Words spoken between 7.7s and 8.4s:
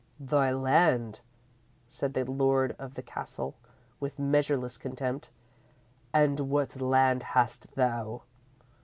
thou?